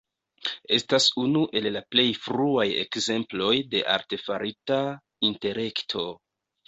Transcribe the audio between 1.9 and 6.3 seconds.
plej fruaj ekzemploj de Artefarita intelekto.